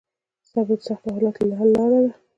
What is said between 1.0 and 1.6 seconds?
حالاتو د